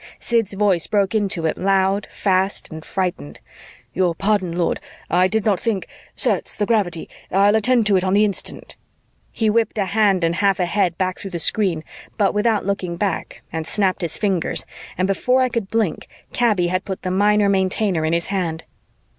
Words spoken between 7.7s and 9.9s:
to it on the instant." He whipped a